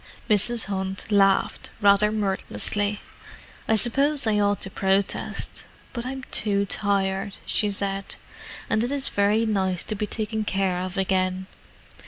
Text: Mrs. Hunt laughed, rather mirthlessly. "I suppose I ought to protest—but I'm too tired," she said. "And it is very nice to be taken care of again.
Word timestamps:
Mrs. 0.27 0.65
Hunt 0.65 1.11
laughed, 1.11 1.69
rather 1.79 2.11
mirthlessly. 2.11 3.01
"I 3.67 3.75
suppose 3.75 4.25
I 4.25 4.39
ought 4.39 4.59
to 4.61 4.71
protest—but 4.71 6.07
I'm 6.07 6.23
too 6.31 6.65
tired," 6.65 7.37
she 7.45 7.69
said. 7.69 8.15
"And 8.67 8.83
it 8.83 8.91
is 8.91 9.09
very 9.09 9.45
nice 9.45 9.83
to 9.83 9.93
be 9.93 10.07
taken 10.07 10.43
care 10.43 10.79
of 10.79 10.97
again. 10.97 11.45